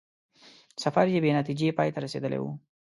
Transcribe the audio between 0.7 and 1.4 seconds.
سفر یې بې